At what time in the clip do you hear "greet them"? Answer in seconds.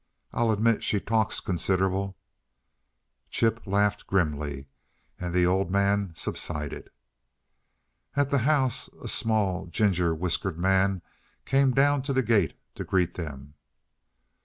12.83-13.53